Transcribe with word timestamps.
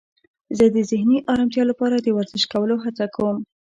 زه 0.57 0.65
د 0.75 0.77
ذهني 0.91 1.17
آرامتیا 1.33 1.63
لپاره 1.71 1.95
د 1.99 2.07
ورزش 2.17 2.43
کولو 2.53 2.75
هڅه 2.83 3.05
کوم. 3.15 3.37